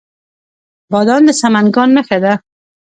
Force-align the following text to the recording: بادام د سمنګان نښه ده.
بادام 0.91 1.21
د 1.27 1.29
سمنګان 1.41 1.89
نښه 1.95 2.17
ده. 2.23 2.33